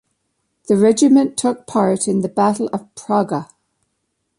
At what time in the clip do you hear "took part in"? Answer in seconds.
1.37-2.21